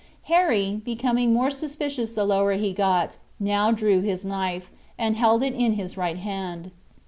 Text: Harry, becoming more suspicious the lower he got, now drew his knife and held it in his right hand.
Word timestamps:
Harry, 0.23 0.81
becoming 0.83 1.31
more 1.31 1.51
suspicious 1.51 2.13
the 2.13 2.25
lower 2.25 2.53
he 2.53 2.73
got, 2.73 3.17
now 3.39 3.69
drew 3.71 4.01
his 4.01 4.25
knife 4.25 4.71
and 4.97 5.15
held 5.15 5.43
it 5.43 5.53
in 5.53 5.73
his 5.73 5.95
right 5.95 6.17
hand. 6.17 6.71